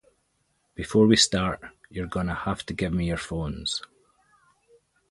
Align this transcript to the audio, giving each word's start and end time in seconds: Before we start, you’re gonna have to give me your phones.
Before 0.73 1.05
we 1.05 1.15
start, 1.15 1.61
you’re 1.91 2.07
gonna 2.15 2.33
have 2.47 2.65
to 2.65 2.73
give 2.81 2.91
me 2.91 3.05
your 3.05 3.17
phones. 3.29 3.83